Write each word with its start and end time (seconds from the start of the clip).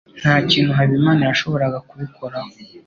Nta 0.21 0.35
kintu 0.51 0.71
Habimana 0.79 1.21
yashoboraga 1.29 1.77
kubikoraho. 1.89 2.51